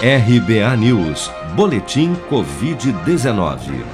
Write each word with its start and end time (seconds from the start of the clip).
RBA 0.00 0.76
News, 0.76 1.28
Boletim 1.56 2.14
Covid-19. 2.30 3.84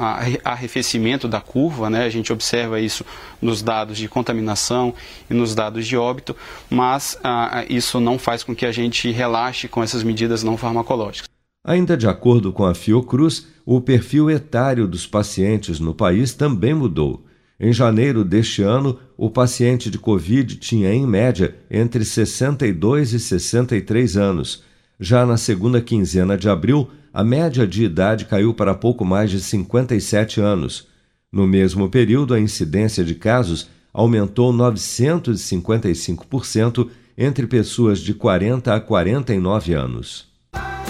arrefecimento 0.44 1.26
da 1.26 1.40
curva, 1.40 1.90
né? 1.90 2.04
a 2.04 2.10
gente 2.10 2.32
observa 2.32 2.78
isso 2.78 3.04
nos 3.40 3.60
dados 3.60 3.98
de 3.98 4.08
contaminação 4.08 4.94
e 5.28 5.34
nos 5.34 5.52
dados 5.52 5.84
de 5.84 5.96
óbito, 5.96 6.36
mas 6.70 7.18
ah, 7.24 7.64
isso 7.68 7.98
não 7.98 8.20
faz 8.20 8.44
com 8.44 8.54
que 8.54 8.64
a 8.64 8.70
gente 8.70 9.10
relaxe 9.10 9.66
com 9.66 9.82
essas 9.82 10.04
medidas 10.04 10.44
não 10.44 10.56
farmacológicas. 10.56 11.31
Ainda 11.64 11.96
de 11.96 12.08
acordo 12.08 12.52
com 12.52 12.64
a 12.64 12.74
Fiocruz, 12.74 13.46
o 13.64 13.80
perfil 13.80 14.28
etário 14.28 14.88
dos 14.88 15.06
pacientes 15.06 15.78
no 15.78 15.94
país 15.94 16.34
também 16.34 16.74
mudou. 16.74 17.24
Em 17.60 17.72
janeiro 17.72 18.24
deste 18.24 18.62
ano, 18.62 18.98
o 19.16 19.30
paciente 19.30 19.88
de 19.88 19.96
Covid 19.96 20.56
tinha, 20.56 20.92
em 20.92 21.06
média, 21.06 21.54
entre 21.70 22.04
62 22.04 23.12
e 23.12 23.20
63 23.20 24.16
anos. 24.16 24.64
Já 24.98 25.24
na 25.24 25.36
segunda 25.36 25.80
quinzena 25.80 26.36
de 26.36 26.48
abril, 26.48 26.90
a 27.14 27.22
média 27.22 27.64
de 27.64 27.84
idade 27.84 28.24
caiu 28.24 28.52
para 28.52 28.74
pouco 28.74 29.04
mais 29.04 29.30
de 29.30 29.40
57 29.40 30.40
anos. 30.40 30.88
No 31.30 31.46
mesmo 31.46 31.88
período, 31.88 32.34
a 32.34 32.40
incidência 32.40 33.04
de 33.04 33.14
casos 33.14 33.70
aumentou 33.92 34.52
955% 34.52 36.88
entre 37.16 37.46
pessoas 37.46 38.00
de 38.00 38.12
40 38.12 38.74
a 38.74 38.80
49 38.80 39.74
anos. 39.74 40.31